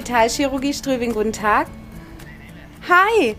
Fetalchirurgie 0.00 0.72
Strübing, 0.72 1.12
guten 1.12 1.32
Tag. 1.32 1.66
Hi! 2.88 3.36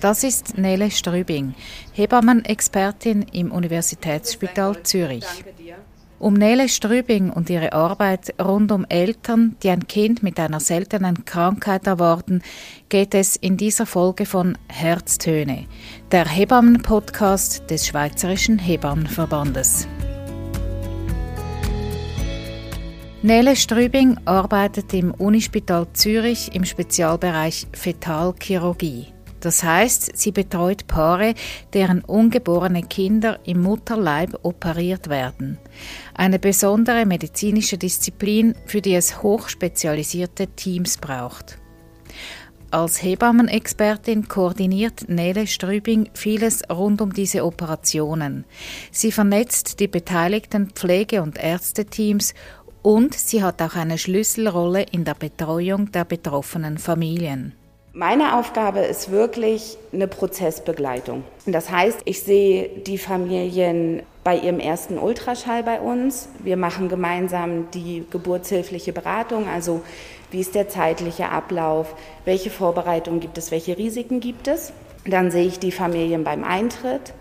Das 0.00 0.24
ist 0.24 0.56
Nele 0.56 0.90
Strübing, 0.90 1.54
Hebammenexpertin 1.92 3.26
im 3.30 3.52
Universitätsspital 3.52 4.82
Zürich. 4.84 5.26
Um 6.18 6.32
Nele 6.32 6.70
Strübing 6.70 7.28
und 7.28 7.50
ihre 7.50 7.74
Arbeit 7.74 8.32
rund 8.42 8.72
um 8.72 8.86
Eltern, 8.88 9.56
die 9.62 9.68
ein 9.68 9.86
Kind 9.86 10.22
mit 10.22 10.40
einer 10.40 10.60
seltenen 10.60 11.26
Krankheit 11.26 11.86
erwarten, 11.86 12.40
geht 12.88 13.14
es 13.14 13.36
in 13.36 13.58
dieser 13.58 13.84
Folge 13.84 14.24
von 14.24 14.56
Herztöne, 14.68 15.66
der 16.10 16.26
Hebammen-Podcast 16.26 17.68
des 17.68 17.86
Schweizerischen 17.86 18.58
Hebammenverbandes. 18.58 19.88
Nele 23.24 23.56
Strübing 23.56 24.18
arbeitet 24.26 24.92
im 24.92 25.14
Unispital 25.14 25.86
Zürich 25.94 26.54
im 26.54 26.66
Spezialbereich 26.66 27.66
Fetalchirurgie. 27.72 29.06
Das 29.40 29.64
heißt, 29.64 30.14
sie 30.14 30.30
betreut 30.30 30.86
Paare, 30.86 31.32
deren 31.72 32.04
ungeborene 32.04 32.82
Kinder 32.82 33.38
im 33.46 33.62
Mutterleib 33.62 34.40
operiert 34.42 35.08
werden. 35.08 35.56
Eine 36.12 36.38
besondere 36.38 37.06
medizinische 37.06 37.78
Disziplin, 37.78 38.54
für 38.66 38.82
die 38.82 38.94
es 38.94 39.22
hochspezialisierte 39.22 40.48
Teams 40.48 40.98
braucht. 40.98 41.56
Als 42.74 43.02
Hebammenexpertin 43.04 44.26
koordiniert 44.26 45.08
Nele 45.08 45.46
Strübing 45.46 46.10
vieles 46.12 46.68
rund 46.68 47.00
um 47.00 47.12
diese 47.12 47.44
Operationen. 47.44 48.44
Sie 48.90 49.12
vernetzt 49.12 49.78
die 49.78 49.86
beteiligten 49.86 50.70
Pflege- 50.70 51.22
und 51.22 51.38
Ärzteteams 51.38 52.34
und 52.84 53.14
sie 53.14 53.42
hat 53.42 53.62
auch 53.62 53.76
eine 53.76 53.96
Schlüsselrolle 53.96 54.84
in 54.92 55.04
der 55.06 55.14
Betreuung 55.14 55.90
der 55.90 56.04
betroffenen 56.04 56.76
Familien. 56.76 57.54
Meine 57.94 58.38
Aufgabe 58.38 58.80
ist 58.80 59.10
wirklich 59.10 59.78
eine 59.92 60.06
Prozessbegleitung. 60.06 61.24
Das 61.46 61.70
heißt, 61.70 62.02
ich 62.04 62.22
sehe 62.22 62.68
die 62.68 62.98
Familien 62.98 64.02
bei 64.22 64.36
ihrem 64.36 64.60
ersten 64.60 64.98
Ultraschall 64.98 65.62
bei 65.62 65.80
uns. 65.80 66.28
Wir 66.40 66.58
machen 66.58 66.90
gemeinsam 66.90 67.70
die 67.70 68.04
geburtshilfliche 68.10 68.92
Beratung, 68.92 69.48
also 69.48 69.82
wie 70.30 70.40
ist 70.40 70.54
der 70.54 70.68
zeitliche 70.68 71.30
Ablauf, 71.30 71.94
welche 72.26 72.50
Vorbereitungen 72.50 73.20
gibt 73.20 73.38
es, 73.38 73.50
welche 73.50 73.78
Risiken 73.78 74.20
gibt 74.20 74.46
es. 74.46 74.74
Dann 75.06 75.30
sehe 75.30 75.46
ich 75.46 75.58
die 75.58 75.72
Familien 75.72 76.22
beim 76.22 76.44
Eintritt, 76.44 77.14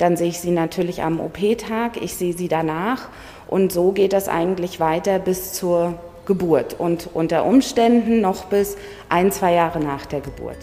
dann 0.00 0.16
sehe 0.16 0.28
ich 0.28 0.40
sie 0.40 0.50
natürlich 0.50 1.02
am 1.02 1.20
OP-Tag, 1.20 2.00
ich 2.00 2.14
sehe 2.14 2.32
sie 2.32 2.48
danach 2.48 3.08
und 3.46 3.72
so 3.72 3.92
geht 3.92 4.12
das 4.12 4.28
eigentlich 4.28 4.80
weiter 4.80 5.18
bis 5.18 5.52
zur 5.52 5.98
Geburt 6.24 6.74
und 6.78 7.08
unter 7.12 7.44
Umständen 7.44 8.20
noch 8.20 8.46
bis 8.46 8.76
ein, 9.08 9.32
zwei 9.32 9.52
Jahre 9.52 9.80
nach 9.80 10.06
der 10.06 10.20
Geburt. 10.20 10.56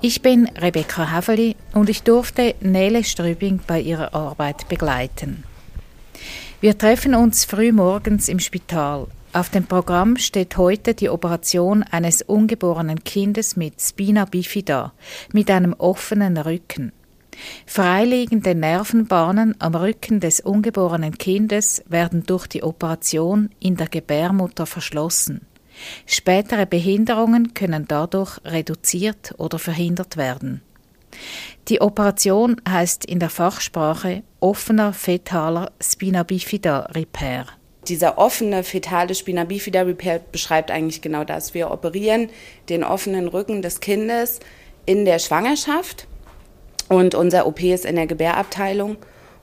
Ich 0.00 0.20
bin 0.20 0.48
Rebecca 0.60 1.10
Haveli 1.10 1.56
und 1.72 1.88
ich 1.88 2.02
durfte 2.02 2.54
Nele 2.60 3.04
Strübing 3.04 3.60
bei 3.66 3.80
ihrer 3.80 4.14
Arbeit 4.14 4.68
begleiten. 4.68 5.44
Wir 6.60 6.76
treffen 6.76 7.14
uns 7.14 7.44
früh 7.44 7.72
morgens 7.72 8.28
im 8.28 8.38
Spital. 8.38 9.06
Auf 9.34 9.48
dem 9.48 9.64
Programm 9.64 10.16
steht 10.16 10.56
heute 10.58 10.94
die 10.94 11.08
Operation 11.08 11.82
eines 11.82 12.22
ungeborenen 12.22 13.02
Kindes 13.02 13.56
mit 13.56 13.80
Spina 13.82 14.26
bifida, 14.26 14.92
mit 15.32 15.50
einem 15.50 15.72
offenen 15.72 16.38
Rücken. 16.38 16.92
Freiliegende 17.66 18.54
Nervenbahnen 18.54 19.56
am 19.58 19.74
Rücken 19.74 20.20
des 20.20 20.38
ungeborenen 20.38 21.18
Kindes 21.18 21.82
werden 21.88 22.22
durch 22.24 22.46
die 22.46 22.62
Operation 22.62 23.50
in 23.58 23.74
der 23.74 23.88
Gebärmutter 23.88 24.66
verschlossen. 24.66 25.40
Spätere 26.06 26.64
Behinderungen 26.64 27.54
können 27.54 27.86
dadurch 27.88 28.38
reduziert 28.44 29.34
oder 29.38 29.58
verhindert 29.58 30.16
werden. 30.16 30.62
Die 31.66 31.80
Operation 31.80 32.60
heißt 32.68 33.04
in 33.04 33.18
der 33.18 33.30
Fachsprache 33.30 34.22
offener 34.38 34.92
fetaler 34.92 35.72
Spina 35.80 36.22
bifida 36.22 36.82
Repair. 36.94 37.46
Dieser 37.88 38.18
offene 38.18 38.64
fetale 38.64 39.14
Spina 39.14 39.44
bifida 39.44 39.82
Repair 39.82 40.20
beschreibt 40.32 40.70
eigentlich 40.70 41.02
genau 41.02 41.24
das. 41.24 41.54
Wir 41.54 41.70
operieren 41.70 42.30
den 42.68 42.84
offenen 42.84 43.28
Rücken 43.28 43.62
des 43.62 43.80
Kindes 43.80 44.40
in 44.86 45.04
der 45.04 45.18
Schwangerschaft 45.18 46.06
und 46.88 47.14
unser 47.14 47.46
OP 47.46 47.62
ist 47.62 47.84
in 47.84 47.96
der 47.96 48.06
Gebärabteilung. 48.06 48.96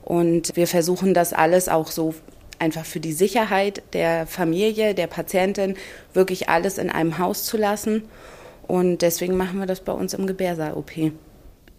Und 0.03 0.55
wir 0.55 0.67
versuchen 0.67 1.13
das 1.13 1.33
alles 1.33 1.69
auch 1.69 1.87
so 1.87 2.15
einfach 2.59 2.85
für 2.85 2.99
die 2.99 3.13
Sicherheit 3.13 3.81
der 3.93 4.27
Familie, 4.27 4.93
der 4.93 5.07
Patientin, 5.07 5.75
wirklich 6.13 6.49
alles 6.49 6.77
in 6.77 6.89
einem 6.89 7.17
Haus 7.17 7.43
zu 7.43 7.57
lassen. 7.57 8.03
Und 8.67 9.01
deswegen 9.01 9.35
machen 9.35 9.59
wir 9.59 9.65
das 9.65 9.81
bei 9.81 9.91
uns 9.91 10.13
im 10.13 10.27
Gebärsaal-OP. 10.27 11.11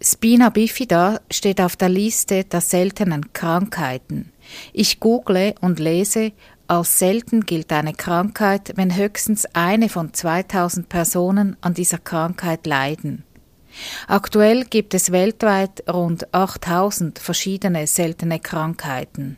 Spina 0.01 0.49
bifida 0.49 1.21
steht 1.31 1.61
auf 1.61 1.77
der 1.77 1.87
Liste 1.87 2.43
der 2.43 2.59
seltenen 2.59 3.31
Krankheiten. 3.31 4.33
Ich 4.73 4.99
google 4.99 5.55
und 5.61 5.79
lese, 5.79 6.33
als 6.73 6.97
selten 6.97 7.45
gilt 7.45 7.71
eine 7.71 7.93
Krankheit, 7.93 8.73
wenn 8.75 8.95
höchstens 8.95 9.45
eine 9.53 9.89
von 9.89 10.13
2000 10.13 10.89
Personen 10.89 11.55
an 11.61 11.75
dieser 11.75 11.99
Krankheit 11.99 12.65
leiden. 12.65 13.23
Aktuell 14.07 14.65
gibt 14.65 14.93
es 14.93 15.11
weltweit 15.11 15.83
rund 15.87 16.33
8000 16.33 17.19
verschiedene 17.19 17.85
seltene 17.85 18.39
Krankheiten. 18.39 19.37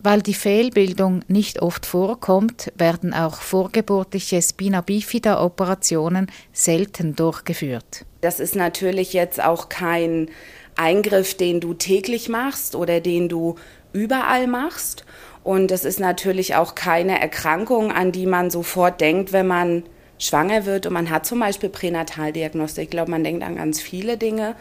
Weil 0.00 0.22
die 0.22 0.34
Fehlbildung 0.34 1.22
nicht 1.26 1.60
oft 1.60 1.84
vorkommt, 1.84 2.72
werden 2.76 3.12
auch 3.12 3.40
vorgeburtliche 3.40 4.40
Spina 4.40 4.80
bifida 4.80 5.42
Operationen 5.42 6.30
selten 6.52 7.16
durchgeführt. 7.16 8.04
Das 8.20 8.38
ist 8.38 8.54
natürlich 8.54 9.12
jetzt 9.12 9.42
auch 9.42 9.68
kein 9.68 10.30
Eingriff, 10.76 11.36
den 11.36 11.58
du 11.60 11.74
täglich 11.74 12.28
machst 12.28 12.76
oder 12.76 13.00
den 13.00 13.28
du 13.28 13.56
überall 13.92 14.46
machst. 14.46 15.04
Und 15.48 15.72
es 15.72 15.86
ist 15.86 15.98
natürlich 15.98 16.56
auch 16.56 16.74
keine 16.74 17.18
Erkrankung, 17.18 17.90
an 17.90 18.12
die 18.12 18.26
man 18.26 18.50
sofort 18.50 19.00
denkt, 19.00 19.32
wenn 19.32 19.46
man 19.46 19.82
schwanger 20.18 20.66
wird 20.66 20.84
und 20.84 20.92
man 20.92 21.08
hat 21.08 21.24
zum 21.24 21.40
Beispiel 21.40 21.70
Pränataldiagnostik. 21.70 22.84
Ich 22.84 22.90
glaube, 22.90 23.10
man 23.10 23.24
denkt 23.24 23.42
an 23.42 23.56
ganz 23.56 23.80
viele 23.80 24.18
Dinge, 24.18 24.56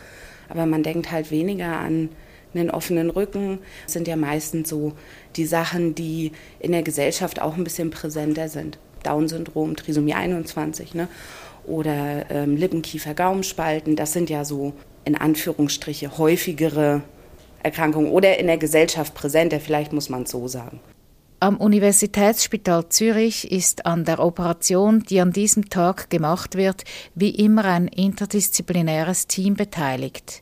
aber 0.47 0.65
man 0.65 0.83
denkt 0.83 1.11
halt 1.11 1.29
weniger 1.29 1.77
an 1.77 2.07
einen 2.53 2.71
offenen 2.71 3.09
Rücken. 3.09 3.59
Das 3.83 3.91
sind 3.91 4.07
ja 4.07 4.15
meistens 4.15 4.69
so 4.69 4.93
die 5.35 5.45
Sachen, 5.45 5.93
die 5.93 6.31
in 6.59 6.71
der 6.71 6.83
Gesellschaft 6.83 7.41
auch 7.41 7.57
ein 7.57 7.65
bisschen 7.65 7.89
präsenter 7.89 8.47
sind. 8.47 8.79
Down-Syndrom, 9.03 9.75
Trisomie 9.75 10.13
21 10.13 10.93
ne? 10.93 11.09
oder 11.65 12.31
ähm, 12.31 12.55
Lippenkiefer-Gaumenspalten. 12.55 13.97
Das 13.97 14.13
sind 14.13 14.29
ja 14.29 14.45
so 14.45 14.71
in 15.03 15.17
Anführungsstriche 15.17 16.17
häufigere 16.17 17.01
Erkrankungen 17.67 18.11
oder 18.11 18.39
in 18.39 18.47
der 18.47 18.57
Gesellschaft 18.57 19.13
präsenter, 19.13 19.59
vielleicht 19.59 19.93
muss 19.93 20.09
man 20.09 20.23
es 20.23 20.31
so 20.31 20.47
sagen. 20.47 20.79
Am 21.39 21.57
Universitätsspital 21.57 22.89
Zürich 22.89 23.51
ist 23.51 23.85
an 23.85 24.05
der 24.05 24.17
Operation, 24.17 25.03
die 25.03 25.21
an 25.21 25.31
diesem 25.31 25.69
Tag 25.69 26.09
gemacht 26.09 26.55
wird, 26.55 26.83
wie 27.13 27.29
immer 27.29 27.63
ein 27.65 27.87
interdisziplinäres 27.87 29.27
Team 29.27 29.53
beteiligt. 29.53 30.41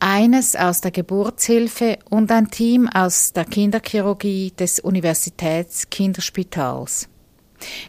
Eines 0.00 0.56
aus 0.56 0.80
der 0.80 0.90
Geburtshilfe 0.90 2.00
und 2.10 2.32
ein 2.32 2.50
Team 2.50 2.88
aus 2.88 3.32
der 3.32 3.44
Kinderchirurgie 3.44 4.52
des 4.58 4.80
Universitätskinderspitals. 4.80 7.08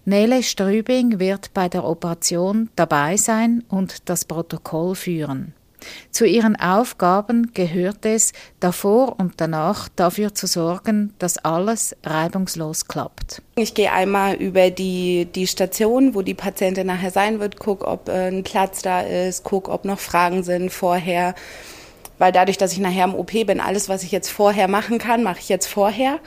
Nele 0.06 0.44
Strübing 0.44 1.20
wird 1.20 1.56
bei 1.56 1.70
der 1.70 1.84
Operation 1.84 2.70
dabei 2.76 3.18
sein 3.18 3.64
und 3.68 4.08
das 4.10 4.26
Protokoll 4.26 4.94
führen. 4.94 5.56
Zu 6.12 6.26
ihren 6.26 6.56
Aufgaben 6.56 7.52
gehört 7.54 8.06
es, 8.06 8.34
davor 8.60 9.20
und 9.20 9.34
danach 9.38 9.90
dafür 9.96 10.34
zu 10.34 10.48
sorgen, 10.48 11.14
dass 11.20 11.38
alles 11.38 11.96
reibungslos 12.04 12.88
klappt. 12.88 13.42
Ich 13.56 13.74
gehe 13.74 13.92
einmal 13.92 14.36
über 14.36 14.70
die, 14.70 15.26
die 15.26 15.48
Station, 15.48 16.16
wo 16.16 16.22
die 16.22 16.34
Patientin 16.34 16.88
nachher 16.88 17.12
sein 17.12 17.40
wird, 17.40 17.60
gucke, 17.60 17.88
ob 17.88 18.10
äh, 18.10 18.28
ein 18.28 18.44
Platz 18.44 18.82
da 18.82 19.02
ist, 19.02 19.44
gucke, 19.44 19.72
ob 19.72 19.86
noch 19.86 20.00
Fragen 20.00 20.44
sind 20.44 20.72
vorher. 20.72 21.36
Weil 22.18 22.32
dadurch, 22.32 22.58
dass 22.58 22.74
ich 22.74 22.80
nachher 22.80 23.06
im 23.06 23.16
OP 23.16 23.32
bin, 23.32 23.60
alles, 23.60 23.90
was 23.90 24.04
ich 24.04 24.12
jetzt 24.12 24.30
vorher 24.30 24.68
machen 24.68 24.98
kann, 24.98 25.24
mache 25.24 25.40
ich 25.40 25.50
jetzt 25.50 25.68
vorher. 25.68 26.20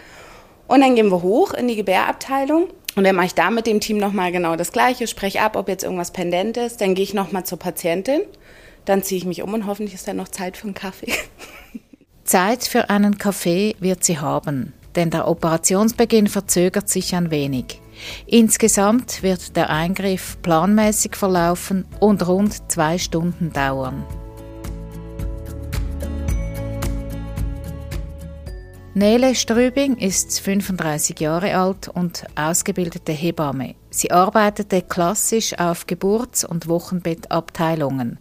Und 0.69 0.81
dann 0.81 0.95
gehen 0.95 1.11
wir 1.11 1.23
hoch 1.23 1.55
in 1.55 1.69
die 1.69 1.77
Gebärabteilung. 1.77 2.69
Und 2.97 3.05
dann 3.05 3.15
mache 3.15 3.27
ich 3.27 3.35
da 3.35 3.51
mit 3.51 3.67
dem 3.67 3.81
Team 3.81 3.99
nochmal 3.99 4.33
genau 4.33 4.57
das 4.57 4.73
Gleiche, 4.73 5.07
spreche 5.07 5.43
ab, 5.43 5.55
ob 5.55 5.69
jetzt 5.69 5.85
irgendwas 5.85 6.13
pendent 6.13 6.57
ist. 6.57 6.81
Dann 6.81 6.95
gehe 6.95 7.05
ich 7.05 7.15
nochmal 7.15 7.45
zur 7.45 7.59
Patientin 7.59 8.23
dann 8.87 9.03
ziehe 9.03 9.19
ich 9.19 9.27
mich 9.27 9.43
um 9.43 9.53
und 9.53 9.67
hoffentlich 9.67 9.95
ist 9.95 10.09
dann 10.09 10.17
noch 10.17 10.29
Zeit 10.29 10.57
für 10.57 10.65
einen 10.65 10.75
Kaffee. 10.75 11.13
Zeit 12.25 12.65
für 12.65 12.89
einen 12.89 13.19
Kaffee 13.19 13.77
wird 13.79 14.03
sie 14.03 14.19
haben, 14.19 14.73
denn 14.95 15.11
der 15.11 15.29
Operationsbeginn 15.29 16.29
verzögert 16.29 16.89
sich 16.89 17.15
ein 17.15 17.31
wenig. 17.31 17.81
Insgesamt 18.27 19.23
wird 19.23 19.57
der 19.57 19.71
Eingriff 19.71 20.39
planmäßig 20.43 21.17
verlaufen 21.17 21.87
und 22.01 22.27
rund 22.27 22.71
zwei 22.71 22.99
Stunden 22.99 23.53
dauern. 23.53 24.05
Nele 28.95 29.35
Strübing 29.35 29.99
ist 29.99 30.41
35 30.41 31.21
Jahre 31.21 31.55
alt 31.59 31.89
und 31.89 32.25
ausgebildete 32.35 33.13
Hebamme. 33.13 33.75
Sie 33.91 34.11
arbeitete 34.11 34.81
klassisch 34.81 35.59
auf 35.59 35.87
Geburts- 35.87 36.47
und 36.47 36.67
Wochenbettabteilungen. 36.67 38.19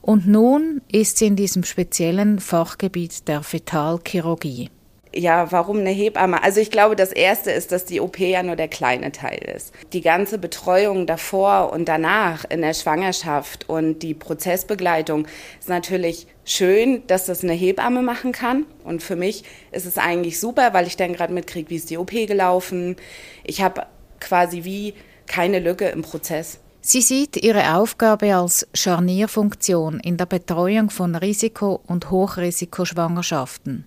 Und 0.00 0.26
nun 0.26 0.80
ist 0.90 1.18
sie 1.18 1.26
in 1.26 1.36
diesem 1.36 1.64
speziellen 1.64 2.38
Fachgebiet 2.38 3.28
der 3.28 3.42
Fetalchirurgie 3.42 4.70
ja, 5.12 5.50
warum 5.50 5.78
eine 5.78 5.90
Hebamme? 5.90 6.42
Also 6.42 6.60
ich 6.60 6.70
glaube, 6.70 6.94
das 6.94 7.12
Erste 7.12 7.50
ist, 7.50 7.72
dass 7.72 7.84
die 7.84 8.00
OP 8.00 8.18
ja 8.18 8.42
nur 8.42 8.56
der 8.56 8.68
kleine 8.68 9.10
Teil 9.10 9.40
ist. 9.56 9.72
Die 9.92 10.02
ganze 10.02 10.38
Betreuung 10.38 11.06
davor 11.06 11.72
und 11.72 11.88
danach 11.88 12.44
in 12.48 12.60
der 12.60 12.74
Schwangerschaft 12.74 13.68
und 13.68 14.00
die 14.00 14.14
Prozessbegleitung 14.14 15.26
ist 15.58 15.68
natürlich 15.68 16.26
schön, 16.44 17.02
dass 17.08 17.26
das 17.26 17.42
eine 17.42 17.54
Hebamme 17.54 18.02
machen 18.02 18.32
kann. 18.32 18.66
Und 18.84 19.02
für 19.02 19.16
mich 19.16 19.44
ist 19.72 19.86
es 19.86 19.98
eigentlich 19.98 20.38
super, 20.38 20.72
weil 20.74 20.86
ich 20.86 20.96
dann 20.96 21.12
gerade 21.12 21.32
mitkriege, 21.32 21.70
wie 21.70 21.76
ist 21.76 21.90
die 21.90 21.98
OP 21.98 22.10
gelaufen. 22.10 22.96
Ich 23.42 23.62
habe 23.62 23.86
quasi 24.20 24.64
wie 24.64 24.94
keine 25.26 25.58
Lücke 25.58 25.88
im 25.88 26.02
Prozess. 26.02 26.60
Sie 26.82 27.02
sieht 27.02 27.36
ihre 27.36 27.76
Aufgabe 27.76 28.34
als 28.34 28.66
Scharnierfunktion 28.72 30.00
in 30.00 30.16
der 30.16 30.26
Betreuung 30.26 30.90
von 30.90 31.14
Risiko- 31.14 31.80
und 31.86 32.10
Hochrisikoschwangerschaften. 32.10 33.86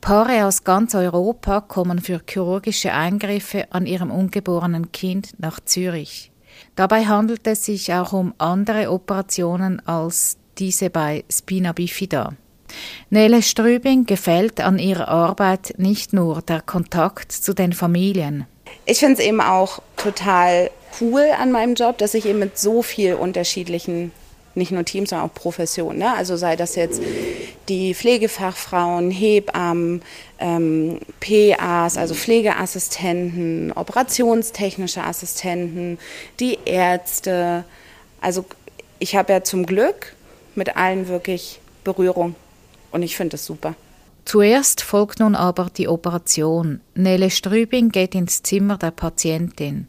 Paare 0.00 0.44
aus 0.44 0.64
ganz 0.64 0.94
Europa 0.94 1.60
kommen 1.60 2.00
für 2.00 2.20
chirurgische 2.28 2.92
Eingriffe 2.92 3.66
an 3.70 3.86
ihrem 3.86 4.10
ungeborenen 4.10 4.92
Kind 4.92 5.34
nach 5.38 5.60
Zürich. 5.60 6.32
Dabei 6.74 7.06
handelt 7.06 7.46
es 7.46 7.64
sich 7.64 7.92
auch 7.94 8.12
um 8.12 8.34
andere 8.38 8.90
Operationen 8.90 9.80
als 9.86 10.36
diese 10.58 10.90
bei 10.90 11.24
Spina 11.30 11.72
bifida. 11.72 12.32
Nele 13.08 13.42
Strübing 13.42 14.04
gefällt 14.04 14.60
an 14.60 14.78
ihrer 14.78 15.08
Arbeit 15.08 15.74
nicht 15.78 16.12
nur 16.12 16.42
der 16.42 16.60
Kontakt 16.60 17.30
zu 17.30 17.54
den 17.54 17.72
Familien. 17.72 18.46
Ich 18.84 18.98
finde 18.98 19.14
es 19.14 19.20
eben 19.20 19.40
auch 19.40 19.80
total 19.96 20.70
cool 21.00 21.26
an 21.38 21.52
meinem 21.52 21.74
Job, 21.74 21.98
dass 21.98 22.14
ich 22.14 22.26
eben 22.26 22.38
mit 22.38 22.58
so 22.58 22.82
viel 22.82 23.14
unterschiedlichen 23.14 24.12
nicht 24.56 24.72
nur 24.72 24.84
Teams, 24.84 25.10
sondern 25.10 25.28
auch 25.28 25.34
Professionen. 25.34 25.98
Ne? 25.98 26.14
Also 26.14 26.36
sei 26.36 26.56
das 26.56 26.76
jetzt 26.76 27.00
die 27.68 27.94
Pflegefachfrauen, 27.94 29.10
Hebammen, 29.10 30.02
ähm, 30.38 30.98
PAs, 31.20 31.96
also 31.96 32.14
Pflegeassistenten, 32.14 33.72
operationstechnische 33.72 35.04
Assistenten, 35.04 35.98
die 36.40 36.58
Ärzte. 36.64 37.64
Also 38.20 38.46
ich 38.98 39.14
habe 39.14 39.32
ja 39.32 39.44
zum 39.44 39.66
Glück 39.66 40.14
mit 40.54 40.76
allen 40.76 41.08
wirklich 41.08 41.60
Berührung 41.84 42.34
und 42.92 43.02
ich 43.02 43.16
finde 43.16 43.32
das 43.32 43.44
super. 43.44 43.74
Zuerst 44.26 44.82
folgt 44.82 45.20
nun 45.20 45.36
aber 45.36 45.68
die 45.70 45.86
Operation. 45.86 46.80
Nele 46.96 47.30
Strübing 47.30 47.90
geht 47.90 48.16
ins 48.16 48.42
Zimmer 48.42 48.76
der 48.76 48.90
Patientin. 48.90 49.86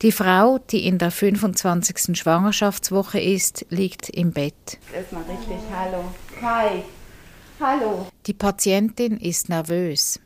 Die 0.00 0.10
Frau, 0.10 0.58
die 0.70 0.86
in 0.86 0.96
der 0.96 1.10
25. 1.10 2.16
Schwangerschaftswoche 2.18 3.20
ist, 3.20 3.66
liegt 3.68 4.08
im 4.08 4.32
Bett. 4.32 4.78
Erstmal 4.90 5.24
richtig 5.24 5.58
Hallo. 5.70 6.02
Hi. 6.40 6.82
Hallo. 7.60 8.06
Die 8.26 8.32
Patientin 8.32 9.18
ist 9.18 9.50
nervös. 9.50 10.18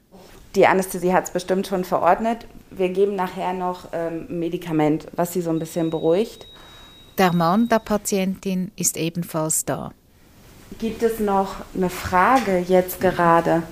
Die 0.54 0.64
Anästhesie 0.64 1.12
hat 1.12 1.24
es 1.24 1.32
bestimmt 1.32 1.66
schon 1.66 1.82
verordnet. 1.82 2.46
Wir 2.70 2.90
geben 2.90 3.16
nachher 3.16 3.54
noch 3.54 3.88
ähm, 3.92 4.28
ein 4.30 4.38
Medikament, 4.38 5.08
was 5.16 5.32
sie 5.32 5.40
so 5.40 5.50
ein 5.50 5.58
bisschen 5.58 5.90
beruhigt. 5.90 6.46
Der 7.18 7.32
Mann 7.32 7.68
der 7.68 7.80
Patientin 7.80 8.70
ist 8.76 8.96
ebenfalls 8.96 9.64
da. 9.64 9.90
Gibt 10.78 11.02
es 11.02 11.18
noch 11.18 11.56
eine 11.74 11.90
Frage 11.90 12.58
jetzt 12.58 13.00
gerade? 13.00 13.62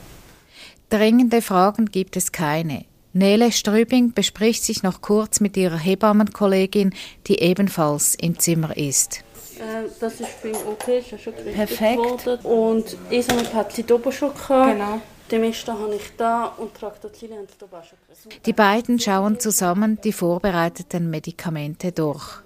Dringende 0.90 1.42
Fragen 1.42 1.86
gibt 1.86 2.16
es 2.16 2.32
keine. 2.32 2.84
Nele 3.12 3.50
Strübing 3.50 4.12
bespricht 4.12 4.62
sich 4.62 4.82
noch 4.82 5.00
kurz 5.00 5.40
mit 5.40 5.56
ihrer 5.56 5.78
Hebammenkollegin, 5.78 6.94
die 7.26 7.40
ebenfalls 7.40 8.14
im 8.14 8.38
Zimmer 8.38 8.76
ist. 8.76 9.24
Äh, 9.58 9.88
das 10.00 10.20
ist 10.20 10.42
beim 10.42 10.54
OP 10.54 10.86
ist 10.88 11.20
schon 11.22 11.32
Perfekt. 11.32 11.98
worden. 11.98 12.44
Und 12.44 12.96
Esamet 13.10 13.54
hat 13.54 13.72
sie 13.72 13.84
oben 13.90 14.12
schon 14.12 14.34
gehabt. 14.34 14.72
Genau. 14.72 15.00
Den 15.30 15.40
Mist 15.40 15.66
habe 15.66 15.94
ich 15.94 16.14
da 16.16 16.44
und 16.58 16.74
Traktozyl 16.74 17.30
haben 17.32 17.46
sie 17.48 17.64
oben 17.64 17.74
auch 17.74 17.84
schon 17.84 17.98
Die 18.44 18.52
beiden 18.52 19.00
schauen 19.00 19.40
zusammen 19.40 19.98
die 20.02 20.12
vorbereiteten 20.12 21.10
Medikamente 21.10 21.92
durch. 21.92 22.42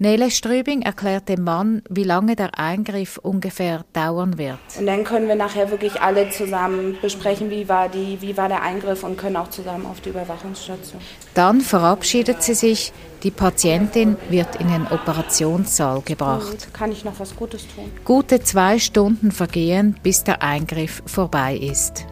Nele 0.00 0.30
Strübing 0.30 0.82
erklärt 0.82 1.28
dem 1.28 1.42
Mann, 1.42 1.82
wie 1.90 2.04
lange 2.04 2.36
der 2.36 2.56
Eingriff 2.56 3.18
ungefähr 3.18 3.84
dauern 3.92 4.38
wird. 4.38 4.60
Und 4.78 4.86
dann 4.86 5.02
können 5.02 5.26
wir 5.26 5.34
nachher 5.34 5.72
wirklich 5.72 6.00
alle 6.00 6.30
zusammen 6.30 6.96
besprechen, 7.02 7.50
wie 7.50 7.68
war, 7.68 7.88
die, 7.88 8.18
wie 8.20 8.36
war 8.36 8.48
der 8.48 8.62
Eingriff 8.62 9.02
und 9.02 9.18
können 9.18 9.34
auch 9.34 9.50
zusammen 9.50 9.86
auf 9.86 10.00
die 10.00 10.10
Überwachungsstation. 10.10 11.00
Dann 11.34 11.60
verabschiedet 11.60 12.44
sie 12.44 12.54
sich. 12.54 12.92
Die 13.24 13.32
Patientin 13.32 14.16
wird 14.30 14.54
in 14.60 14.68
den 14.68 14.86
Operationssaal 14.86 16.02
gebracht. 16.02 16.68
Kann 16.72 16.92
ich 16.92 17.04
noch 17.04 17.18
was 17.18 17.34
Gutes 17.34 17.66
tun? 17.74 17.90
Gute 18.04 18.38
zwei 18.38 18.78
Stunden 18.78 19.32
vergehen, 19.32 19.96
bis 20.04 20.22
der 20.22 20.42
Eingriff 20.44 21.02
vorbei 21.06 21.56
ist. 21.56 22.06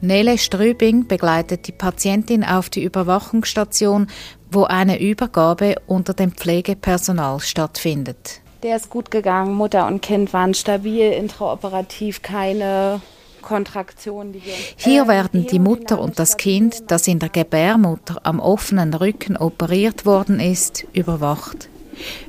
Nele 0.00 0.38
Strübing 0.38 1.08
begleitet 1.08 1.66
die 1.66 1.72
Patientin 1.72 2.44
auf 2.44 2.70
die 2.70 2.84
Überwachungsstation, 2.84 4.06
wo 4.50 4.64
eine 4.64 5.00
Übergabe 5.00 5.76
unter 5.86 6.14
dem 6.14 6.32
Pflegepersonal 6.32 7.40
stattfindet. 7.40 8.40
Der 8.62 8.76
ist 8.76 8.90
gut 8.90 9.10
gegangen, 9.10 9.54
Mutter 9.54 9.86
und 9.86 10.00
Kind 10.00 10.32
waren 10.32 10.54
stabil, 10.54 11.12
intraoperativ 11.12 12.22
keine 12.22 13.00
Kontraktion. 13.42 14.32
Die 14.32 14.42
Hier 14.76 15.04
äh, 15.04 15.08
werden 15.08 15.46
die 15.46 15.58
Mutter 15.58 16.00
und 16.00 16.18
das 16.18 16.36
Kind, 16.36 16.90
das 16.90 17.08
in 17.08 17.18
der 17.18 17.28
Gebärmutter 17.28 18.20
am 18.22 18.40
offenen 18.40 18.94
Rücken 18.94 19.36
operiert 19.36 20.06
worden 20.06 20.38
ist, 20.38 20.86
überwacht. 20.92 21.68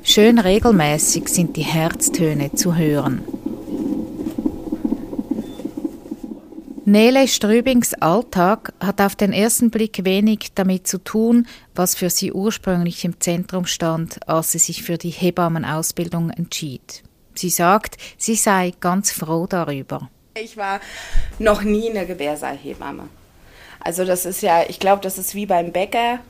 Schön 0.02 0.38
regelmäßig 0.38 1.28
sind 1.28 1.56
die 1.56 1.62
Herztöne 1.62 2.52
zu 2.52 2.76
hören. 2.76 3.22
Nele 6.86 7.28
Strübings 7.28 7.92
Alltag 7.94 8.72
hat 8.80 9.02
auf 9.02 9.14
den 9.14 9.34
ersten 9.34 9.70
Blick 9.70 10.04
wenig 10.04 10.52
damit 10.54 10.88
zu 10.88 10.96
tun, 10.98 11.46
was 11.74 11.94
für 11.94 12.08
sie 12.08 12.32
ursprünglich 12.32 13.04
im 13.04 13.20
Zentrum 13.20 13.66
stand, 13.66 14.26
als 14.26 14.52
sie 14.52 14.58
sich 14.58 14.82
für 14.82 14.96
die 14.96 15.10
Hebammenausbildung 15.10 16.30
entschied. 16.30 17.02
Sie 17.34 17.50
sagt, 17.50 17.98
sie 18.16 18.34
sei 18.34 18.72
ganz 18.80 19.12
froh 19.12 19.46
darüber. 19.46 20.08
Ich 20.34 20.56
war 20.56 20.80
noch 21.38 21.62
nie 21.62 21.90
eine 21.90 22.06
Gebärsaalhebamme. 22.06 23.08
Also 23.80 24.06
das 24.06 24.24
ist 24.24 24.42
ja, 24.42 24.64
ich 24.66 24.80
glaube, 24.80 25.02
das 25.02 25.18
ist 25.18 25.34
wie 25.34 25.46
beim 25.46 25.72
Bäcker. 25.72 26.20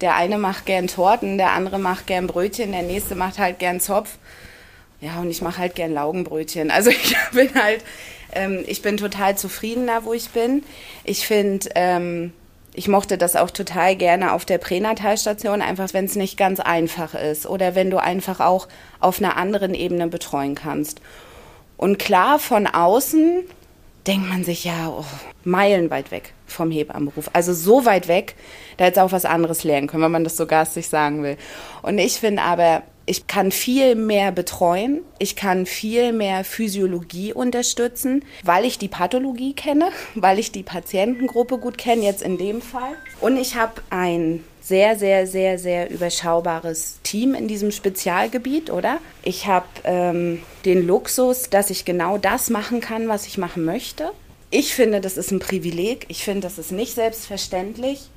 Der 0.00 0.16
eine 0.16 0.36
macht 0.36 0.66
gern 0.66 0.88
Torten, 0.88 1.38
der 1.38 1.52
andere 1.52 1.78
macht 1.78 2.08
gern 2.08 2.26
Brötchen, 2.26 2.72
der 2.72 2.82
nächste 2.82 3.14
macht 3.14 3.38
halt 3.38 3.60
gern 3.60 3.78
Zopf. 3.78 4.18
Ja, 5.00 5.20
und 5.20 5.30
ich 5.30 5.42
mache 5.42 5.58
halt 5.58 5.74
gern 5.76 5.92
Laugenbrötchen. 5.92 6.70
Also 6.72 6.90
ich 6.90 7.16
bin 7.32 7.54
halt 7.54 7.84
ähm, 8.32 8.64
ich 8.66 8.82
bin 8.82 8.96
total 8.96 9.36
zufrieden 9.36 9.86
da, 9.86 10.04
wo 10.04 10.12
ich 10.12 10.30
bin. 10.30 10.62
Ich 11.04 11.26
finde, 11.26 11.68
ähm, 11.74 12.32
ich 12.74 12.88
mochte 12.88 13.18
das 13.18 13.36
auch 13.36 13.50
total 13.50 13.96
gerne 13.96 14.32
auf 14.32 14.44
der 14.44 14.58
Pränatalstation, 14.58 15.60
einfach 15.60 15.92
wenn 15.92 16.06
es 16.06 16.16
nicht 16.16 16.36
ganz 16.38 16.58
einfach 16.60 17.14
ist 17.14 17.46
oder 17.46 17.74
wenn 17.74 17.90
du 17.90 17.98
einfach 17.98 18.40
auch 18.40 18.68
auf 19.00 19.18
einer 19.18 19.36
anderen 19.36 19.74
Ebene 19.74 20.08
betreuen 20.08 20.54
kannst. 20.54 21.00
Und 21.76 21.98
klar, 21.98 22.38
von 22.38 22.66
außen 22.66 23.44
denkt 24.06 24.28
man 24.28 24.44
sich 24.44 24.64
ja 24.64 24.88
oh, 24.88 25.04
meilenweit 25.44 26.10
weg 26.10 26.32
vom 26.46 26.70
Hebammenberuf. 26.70 27.30
Also 27.32 27.52
so 27.52 27.84
weit 27.84 28.08
weg, 28.08 28.34
da 28.76 28.86
es 28.86 28.98
auch 28.98 29.12
was 29.12 29.24
anderes 29.24 29.64
lernen 29.64 29.86
können, 29.86 30.02
wenn 30.02 30.10
man 30.10 30.24
das 30.24 30.36
so 30.36 30.46
garstig 30.46 30.88
sagen 30.88 31.22
will. 31.22 31.36
Und 31.82 31.98
ich 31.98 32.20
finde 32.20 32.42
aber, 32.42 32.82
ich 33.06 33.26
kann 33.26 33.50
viel 33.50 33.94
mehr 33.94 34.32
betreuen, 34.32 35.00
ich 35.18 35.36
kann 35.36 35.66
viel 35.66 36.12
mehr 36.12 36.44
Physiologie 36.44 37.32
unterstützen, 37.32 38.24
weil 38.44 38.64
ich 38.64 38.78
die 38.78 38.88
Pathologie 38.88 39.54
kenne, 39.54 39.90
weil 40.14 40.38
ich 40.38 40.52
die 40.52 40.62
Patientengruppe 40.62 41.58
gut 41.58 41.78
kenne, 41.78 42.04
jetzt 42.04 42.22
in 42.22 42.38
dem 42.38 42.62
Fall. 42.62 42.92
Und 43.20 43.36
ich 43.36 43.56
habe 43.56 43.82
ein 43.90 44.44
sehr, 44.60 44.96
sehr, 44.96 45.26
sehr, 45.26 45.58
sehr 45.58 45.90
überschaubares 45.90 47.00
Team 47.02 47.34
in 47.34 47.48
diesem 47.48 47.72
Spezialgebiet, 47.72 48.70
oder? 48.70 48.98
Ich 49.24 49.46
habe 49.46 49.66
ähm, 49.84 50.40
den 50.64 50.86
Luxus, 50.86 51.50
dass 51.50 51.70
ich 51.70 51.84
genau 51.84 52.16
das 52.16 52.48
machen 52.48 52.80
kann, 52.80 53.08
was 53.08 53.26
ich 53.26 53.38
machen 53.38 53.64
möchte. 53.64 54.12
Ich 54.50 54.74
finde, 54.74 55.00
das 55.00 55.16
ist 55.16 55.32
ein 55.32 55.40
Privileg. 55.40 56.04
Ich 56.08 56.24
finde, 56.24 56.42
das 56.42 56.58
ist 56.58 56.72
nicht 56.72 56.94
selbstverständlich. 56.94 58.08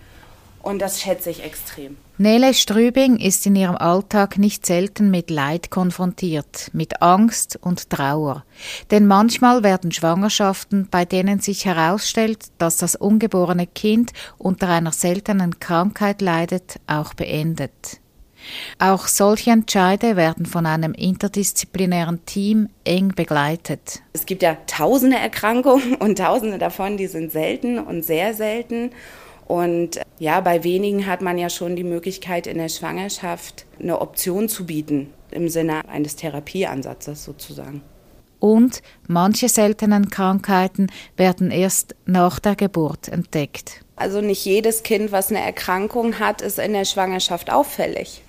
Und 0.65 0.79
das 0.79 0.99
schätze 0.99 1.29
ich 1.29 1.43
extrem. 1.43 1.95
Nele 2.17 2.55
Strübing 2.55 3.17
ist 3.17 3.45
in 3.45 3.55
ihrem 3.55 3.75
Alltag 3.75 4.39
nicht 4.39 4.65
selten 4.65 5.11
mit 5.11 5.29
Leid 5.29 5.69
konfrontiert, 5.69 6.71
mit 6.73 7.03
Angst 7.03 7.59
und 7.61 7.91
Trauer. 7.91 8.43
Denn 8.89 9.05
manchmal 9.05 9.61
werden 9.61 9.91
Schwangerschaften, 9.91 10.87
bei 10.89 11.05
denen 11.05 11.39
sich 11.39 11.65
herausstellt, 11.65 12.45
dass 12.57 12.77
das 12.77 12.95
ungeborene 12.95 13.67
Kind 13.67 14.11
unter 14.39 14.69
einer 14.69 14.91
seltenen 14.91 15.59
Krankheit 15.59 16.19
leidet, 16.19 16.79
auch 16.87 17.13
beendet. 17.13 17.99
Auch 18.79 19.05
solche 19.05 19.51
Entscheide 19.51 20.15
werden 20.15 20.47
von 20.47 20.65
einem 20.65 20.93
interdisziplinären 20.93 22.25
Team 22.25 22.69
eng 22.85 23.09
begleitet. 23.09 24.01
Es 24.13 24.25
gibt 24.25 24.41
ja 24.41 24.57
tausende 24.65 25.17
Erkrankungen 25.17 25.93
und 25.95 26.17
tausende 26.17 26.57
davon, 26.57 26.97
die 26.97 27.07
sind 27.07 27.31
selten 27.31 27.77
und 27.77 28.03
sehr 28.03 28.33
selten. 28.33 28.89
Und 29.47 29.99
ja, 30.17 30.41
bei 30.41 30.63
wenigen 30.63 31.05
hat 31.05 31.21
man 31.21 31.37
ja 31.37 31.49
schon 31.49 31.75
die 31.75 31.83
Möglichkeit, 31.83 32.47
in 32.47 32.57
der 32.57 32.69
Schwangerschaft 32.69 33.65
eine 33.79 34.01
Option 34.01 34.49
zu 34.49 34.65
bieten, 34.65 35.13
im 35.31 35.49
Sinne 35.49 35.87
eines 35.87 36.15
Therapieansatzes 36.15 37.23
sozusagen. 37.23 37.81
Und 38.39 38.81
manche 39.07 39.49
seltenen 39.49 40.09
Krankheiten 40.09 40.87
werden 41.15 41.51
erst 41.51 41.95
nach 42.05 42.39
der 42.39 42.55
Geburt 42.55 43.07
entdeckt. 43.07 43.81
Also 43.95 44.21
nicht 44.21 44.43
jedes 44.45 44.83
Kind, 44.83 45.11
was 45.11 45.29
eine 45.29 45.39
Erkrankung 45.39 46.19
hat, 46.19 46.41
ist 46.41 46.59
in 46.59 46.73
der 46.73 46.85
Schwangerschaft 46.85 47.51
auffällig. 47.51 48.21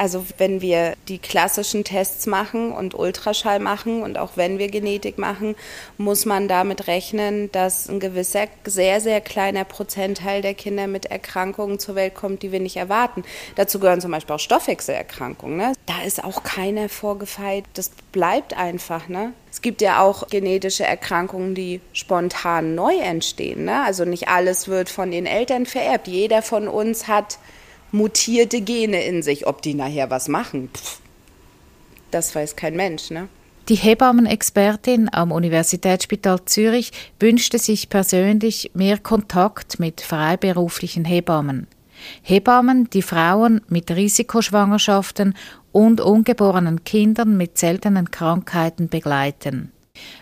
Also 0.00 0.24
wenn 0.38 0.62
wir 0.62 0.94
die 1.08 1.18
klassischen 1.18 1.84
Tests 1.84 2.24
machen 2.24 2.72
und 2.72 2.94
Ultraschall 2.94 3.60
machen 3.60 4.02
und 4.02 4.16
auch 4.16 4.30
wenn 4.34 4.58
wir 4.58 4.68
Genetik 4.68 5.18
machen, 5.18 5.56
muss 5.98 6.24
man 6.24 6.48
damit 6.48 6.86
rechnen, 6.86 7.52
dass 7.52 7.86
ein 7.86 8.00
gewisser, 8.00 8.46
sehr, 8.64 9.02
sehr 9.02 9.20
kleiner 9.20 9.64
Prozentteil 9.64 10.40
der 10.40 10.54
Kinder 10.54 10.86
mit 10.86 11.04
Erkrankungen 11.04 11.78
zur 11.78 11.96
Welt 11.96 12.14
kommt, 12.14 12.42
die 12.42 12.50
wir 12.50 12.60
nicht 12.60 12.78
erwarten. 12.78 13.24
Dazu 13.56 13.78
gehören 13.78 14.00
zum 14.00 14.12
Beispiel 14.12 14.36
auch 14.36 14.40
Stoffwechselerkrankungen. 14.40 15.58
Ne? 15.58 15.74
Da 15.84 16.00
ist 16.06 16.24
auch 16.24 16.44
keiner 16.44 16.88
vorgefeilt. 16.88 17.66
Das 17.74 17.90
bleibt 18.10 18.56
einfach. 18.56 19.06
Ne? 19.08 19.34
Es 19.50 19.60
gibt 19.60 19.82
ja 19.82 20.00
auch 20.00 20.28
genetische 20.28 20.84
Erkrankungen, 20.84 21.54
die 21.54 21.82
spontan 21.92 22.74
neu 22.74 22.96
entstehen. 22.96 23.66
Ne? 23.66 23.82
Also 23.84 24.06
nicht 24.06 24.28
alles 24.28 24.66
wird 24.66 24.88
von 24.88 25.10
den 25.10 25.26
Eltern 25.26 25.66
vererbt. 25.66 26.08
Jeder 26.08 26.40
von 26.40 26.68
uns 26.68 27.06
hat 27.06 27.38
mutierte 27.92 28.60
Gene 28.60 29.04
in 29.04 29.22
sich. 29.22 29.46
Ob 29.46 29.62
die 29.62 29.74
nachher 29.74 30.10
was 30.10 30.28
machen, 30.28 30.70
pff, 30.74 31.00
das 32.10 32.34
weiß 32.34 32.56
kein 32.56 32.76
Mensch, 32.76 33.10
ne? 33.10 33.28
Die 33.68 33.76
Hebammenexpertin 33.76 35.08
am 35.12 35.30
Universitätsspital 35.30 36.44
Zürich 36.44 36.90
wünschte 37.20 37.58
sich 37.58 37.88
persönlich 37.88 38.72
mehr 38.74 38.98
Kontakt 38.98 39.78
mit 39.78 40.00
freiberuflichen 40.00 41.04
Hebammen. 41.04 41.68
Hebammen, 42.22 42.90
die 42.90 43.02
Frauen 43.02 43.60
mit 43.68 43.90
Risikoschwangerschaften 43.90 45.34
und 45.70 46.00
ungeborenen 46.00 46.82
Kindern 46.82 47.36
mit 47.36 47.58
seltenen 47.58 48.10
Krankheiten 48.10 48.88
begleiten. 48.88 49.70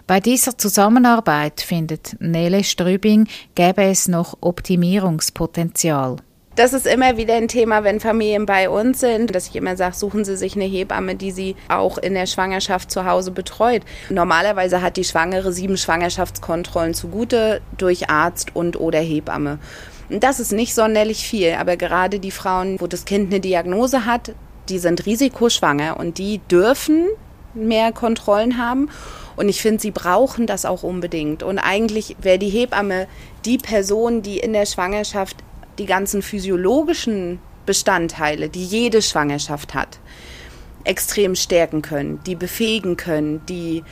Bei 0.07 0.21
dieser 0.21 0.59
Zusammenarbeit, 0.59 1.63
findet 1.63 2.17
Nele 2.21 2.65
Strübing, 2.65 3.29
gäbe 3.55 3.85
es 3.85 4.09
noch 4.09 4.37
Optimierungspotenzial 4.41 6.17
das 6.59 6.73
ist 6.73 6.88
immer 6.88 7.17
wieder 7.17 7.35
ein 7.35 7.47
Thema, 7.47 7.85
wenn 7.85 8.00
Familien 8.00 8.45
bei 8.45 8.69
uns 8.69 8.99
sind, 8.99 9.33
dass 9.33 9.47
ich 9.47 9.55
immer 9.55 9.77
sage, 9.77 9.95
suchen 9.95 10.25
Sie 10.25 10.37
sich 10.37 10.57
eine 10.57 10.65
Hebamme, 10.65 11.15
die 11.15 11.31
Sie 11.31 11.55
auch 11.69 11.99
in 11.99 12.15
der 12.15 12.27
Schwangerschaft 12.27 12.91
zu 12.91 13.05
Hause 13.05 13.31
betreut. 13.31 13.83
Normalerweise 14.11 14.83
hat 14.83 14.97
die 14.97 15.05
Schwangere 15.05 15.53
sieben 15.53 15.77
Schwangerschaftskontrollen 15.77 16.95
zugute 16.95 17.61
durch 17.77 18.11
Arzt 18.11 18.57
und 18.57 18.79
oder 18.81 18.99
Hebamme. 18.99 19.61
Das 20.11 20.41
ist 20.41 20.50
nicht 20.50 20.75
sonderlich 20.75 21.25
viel, 21.25 21.53
aber 21.53 21.77
gerade 21.77 22.19
die 22.19 22.33
Frauen, 22.33 22.81
wo 22.81 22.88
das 22.88 23.05
Kind 23.05 23.31
eine 23.31 23.41
Diagnose 23.41 24.05
hat, 24.05 24.33
die 24.69 24.81
sind 24.81 25.07
risikoschwanger 25.07 25.97
und 25.97 26.19
die 26.19 26.41
dürfen 26.50 27.07
mehr 27.55 27.93
Kontrollen 27.93 28.59
haben. 28.59 28.91
Und 29.37 29.49
ich 29.49 29.62
finde, 29.62 29.81
sie 29.81 29.93
brauchen 29.93 30.49
das 30.49 30.65
auch 30.65 30.83
unbedingt. 30.83 31.45
Und 31.45 31.61
eigentlich 31.61 32.17
wäre 32.21 32.38
die 32.38 32.49
Hebamme 32.49 33.07
die 33.45 33.59
Person, 33.59 34.23
die 34.23 34.38
in 34.38 34.53
der 34.53 34.67
Schwangerschaft 34.67 35.37
die 35.78 35.87
ganzen 35.87 36.23
physiologischen 36.23 37.38
Bestandteile, 37.66 38.49
die 38.49 38.64
jede 38.64 39.02
Schwangerschaft 39.02 39.75
hat, 39.75 39.99
extrem 40.85 41.35
stärken 41.35 41.82
können, 41.82 42.20
die 42.25 42.35
befähigen 42.35 42.97
können, 42.97 43.44
die 43.47 43.85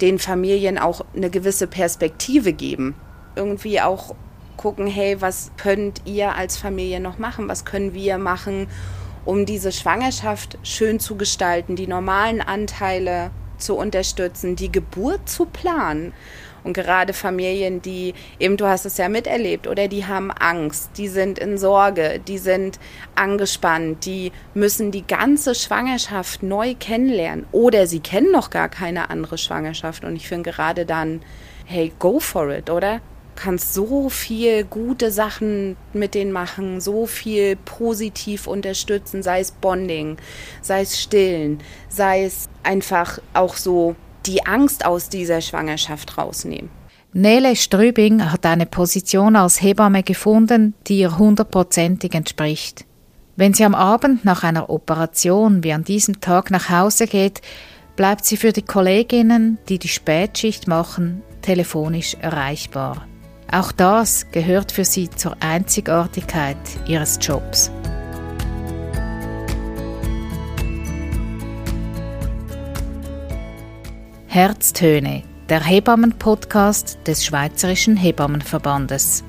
den 0.00 0.18
Familien 0.18 0.78
auch 0.78 1.04
eine 1.14 1.30
gewisse 1.30 1.66
Perspektive 1.66 2.52
geben. 2.52 2.94
Irgendwie 3.36 3.80
auch 3.80 4.14
gucken, 4.56 4.86
hey, 4.86 5.20
was 5.20 5.50
könnt 5.56 6.02
ihr 6.04 6.34
als 6.34 6.56
Familie 6.56 7.00
noch 7.00 7.18
machen? 7.18 7.48
Was 7.48 7.64
können 7.64 7.94
wir 7.94 8.18
machen, 8.18 8.66
um 9.24 9.46
diese 9.46 9.72
Schwangerschaft 9.72 10.58
schön 10.62 11.00
zu 11.00 11.16
gestalten, 11.16 11.76
die 11.76 11.86
normalen 11.86 12.40
Anteile 12.40 13.30
zu 13.58 13.76
unterstützen, 13.76 14.56
die 14.56 14.70
Geburt 14.70 15.28
zu 15.28 15.46
planen? 15.46 16.12
Und 16.64 16.74
gerade 16.74 17.12
Familien, 17.12 17.82
die 17.82 18.14
eben, 18.38 18.56
du 18.56 18.66
hast 18.66 18.86
es 18.86 18.96
ja 18.96 19.08
miterlebt, 19.08 19.66
oder 19.66 19.88
die 19.88 20.06
haben 20.06 20.30
Angst, 20.30 20.90
die 20.96 21.08
sind 21.08 21.38
in 21.38 21.58
Sorge, 21.58 22.20
die 22.26 22.38
sind 22.38 22.78
angespannt, 23.14 24.04
die 24.06 24.32
müssen 24.54 24.90
die 24.90 25.06
ganze 25.06 25.54
Schwangerschaft 25.54 26.42
neu 26.42 26.74
kennenlernen. 26.78 27.46
Oder 27.52 27.86
sie 27.86 28.00
kennen 28.00 28.32
noch 28.32 28.50
gar 28.50 28.68
keine 28.68 29.10
andere 29.10 29.38
Schwangerschaft. 29.38 30.04
Und 30.04 30.16
ich 30.16 30.28
finde 30.28 30.50
gerade 30.50 30.86
dann, 30.86 31.22
hey, 31.66 31.92
go 31.98 32.20
for 32.20 32.50
it, 32.50 32.70
oder? 32.70 33.00
kannst 33.34 33.74
so 33.74 34.08
viel 34.08 34.64
gute 34.64 35.10
Sachen 35.10 35.76
mit 35.92 36.14
denen 36.14 36.32
machen, 36.32 36.80
so 36.80 37.06
viel 37.06 37.56
positiv 37.56 38.46
unterstützen, 38.46 39.22
sei 39.22 39.40
es 39.40 39.52
Bonding, 39.52 40.18
sei 40.60 40.82
es 40.82 41.00
Stillen, 41.00 41.60
sei 41.88 42.24
es 42.24 42.48
einfach 42.62 43.18
auch 43.32 43.56
so 43.56 43.96
die 44.26 44.46
Angst 44.46 44.84
aus 44.84 45.08
dieser 45.08 45.40
Schwangerschaft 45.40 46.18
rausnehmen. 46.18 46.70
Nele 47.14 47.56
Strübing 47.56 48.32
hat 48.32 48.46
eine 48.46 48.64
Position 48.64 49.36
als 49.36 49.60
Hebamme 49.60 50.02
gefunden, 50.02 50.74
die 50.86 51.00
ihr 51.00 51.18
hundertprozentig 51.18 52.14
entspricht. 52.14 52.86
Wenn 53.36 53.52
sie 53.52 53.64
am 53.64 53.74
Abend 53.74 54.24
nach 54.24 54.44
einer 54.44 54.70
Operation 54.70 55.62
wie 55.62 55.72
an 55.72 55.84
diesem 55.84 56.20
Tag 56.20 56.50
nach 56.50 56.70
Hause 56.70 57.06
geht, 57.06 57.42
bleibt 57.96 58.24
sie 58.24 58.36
für 58.36 58.52
die 58.52 58.62
Kolleginnen, 58.62 59.58
die 59.68 59.78
die 59.78 59.88
Spätschicht 59.88 60.68
machen, 60.68 61.22
telefonisch 61.42 62.16
erreichbar. 62.20 63.06
Auch 63.50 63.72
das 63.72 64.30
gehört 64.30 64.72
für 64.72 64.84
sie 64.84 65.10
zur 65.10 65.36
Einzigartigkeit 65.40 66.56
ihres 66.86 67.18
Jobs. 67.20 67.70
Herztöne, 74.34 75.24
der 75.50 75.62
Hebammen-Podcast 75.62 76.96
des 77.06 77.22
Schweizerischen 77.22 77.98
Hebammenverbandes. 77.98 79.24